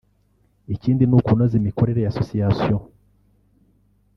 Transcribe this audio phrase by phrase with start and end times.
[0.75, 2.81] Ikindi ni ukunoza imikorere ya association